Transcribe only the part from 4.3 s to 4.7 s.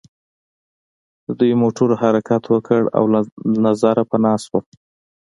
شول